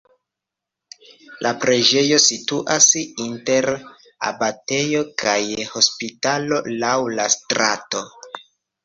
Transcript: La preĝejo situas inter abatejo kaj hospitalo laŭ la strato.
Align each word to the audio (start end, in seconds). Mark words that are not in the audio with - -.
La 1.45 1.49
preĝejo 1.65 2.15
situas 2.23 2.87
inter 3.25 3.67
abatejo 4.31 5.03
kaj 5.25 5.37
hospitalo 5.75 6.59
laŭ 6.79 6.95
la 7.21 7.29
strato. 7.35 8.03